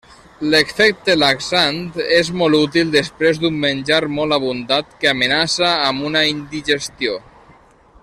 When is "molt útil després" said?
2.41-3.43